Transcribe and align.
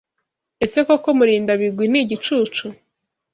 Ese 0.65 0.79
koko 0.87 1.09
Murindabigwi 1.17 1.85
ni 1.89 1.99
igicucu? 2.03 2.65